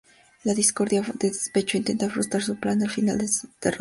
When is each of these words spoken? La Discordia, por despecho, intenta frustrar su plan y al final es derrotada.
La 0.45 0.55
Discordia, 0.55 1.03
por 1.03 1.15
despecho, 1.19 1.77
intenta 1.77 2.09
frustrar 2.09 2.41
su 2.41 2.55
plan 2.59 2.81
y 2.81 2.85
al 2.85 2.89
final 2.89 3.21
es 3.21 3.43
derrotada. 3.61 3.69